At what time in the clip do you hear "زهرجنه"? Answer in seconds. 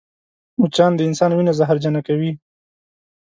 1.59-2.01